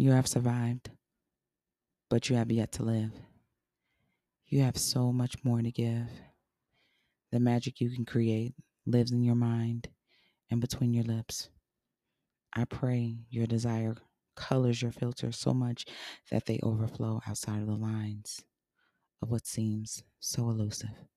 [0.00, 0.88] You have survived,
[2.08, 3.10] but you have yet to live.
[4.46, 6.08] You have so much more to give.
[7.30, 8.54] The magic you can create
[8.86, 9.88] lives in your mind
[10.50, 11.50] and between your lips.
[12.54, 13.94] I pray your desire
[14.36, 15.84] colors your filter so much
[16.30, 18.42] that they overflow outside of the lines
[19.20, 21.09] of what seems so elusive.